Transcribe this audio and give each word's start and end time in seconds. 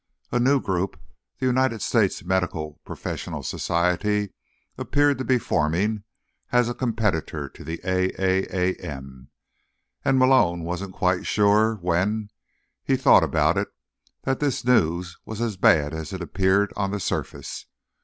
A 0.31 0.39
new 0.39 0.59
group, 0.59 0.99
the 1.37 1.45
United 1.45 1.79
States 1.83 2.23
Medical 2.23 2.81
Professional 2.83 3.43
Society, 3.43 4.31
appeared 4.75 5.19
to 5.19 5.23
be 5.23 5.37
forming 5.37 6.05
as 6.51 6.67
a 6.67 6.73
competitor 6.73 7.47
to 7.49 7.63
the 7.63 7.77
AAAM, 7.83 9.27
and 10.03 10.17
Malone 10.17 10.63
wasn't 10.63 10.93
quite 10.95 11.17
so 11.19 11.23
sure, 11.25 11.75
when 11.75 12.31
he 12.83 12.95
thought 12.97 13.23
about 13.23 13.59
it, 13.59 13.67
that 14.23 14.39
this 14.39 14.65
news 14.65 15.19
was 15.23 15.39
as 15.39 15.55
bad 15.55 15.93
as 15.93 16.11
it 16.13 16.21
appeared 16.23 16.73
on 16.75 16.89
the 16.89 16.99
surface. 16.99 17.67